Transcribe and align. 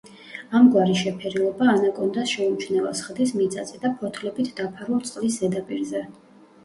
ამგვარი 0.59 0.95
შეფერილობა 1.01 1.67
ანაკონდას 1.73 2.33
შეუმჩნეველს 2.37 3.03
ხდის 3.09 3.35
მიწაზე 3.43 3.83
და 3.85 3.93
ფოთლებით 4.01 4.51
დაფარულ 4.61 5.05
წყლის 5.11 5.41
ზედაპირზე. 5.43 6.03